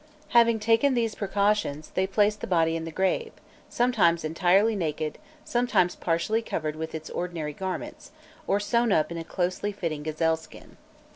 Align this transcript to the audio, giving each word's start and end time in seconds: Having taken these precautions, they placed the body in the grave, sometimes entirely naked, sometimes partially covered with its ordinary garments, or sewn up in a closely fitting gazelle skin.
Having 0.29 0.59
taken 0.61 0.95
these 0.95 1.13
precautions, 1.13 1.91
they 1.93 2.07
placed 2.07 2.41
the 2.41 2.47
body 2.47 2.75
in 2.75 2.85
the 2.85 2.91
grave, 2.91 3.33
sometimes 3.69 4.23
entirely 4.25 4.75
naked, 4.75 5.19
sometimes 5.45 5.95
partially 5.95 6.41
covered 6.41 6.75
with 6.75 6.95
its 6.95 7.11
ordinary 7.11 7.53
garments, 7.53 8.09
or 8.47 8.59
sewn 8.59 8.91
up 8.91 9.11
in 9.11 9.19
a 9.19 9.23
closely 9.23 9.71
fitting 9.71 10.01
gazelle 10.01 10.37
skin. 10.37 10.77